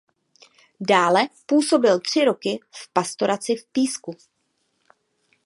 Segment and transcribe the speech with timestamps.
[0.79, 4.15] Dále působil tři roky v pastoraci v Písku.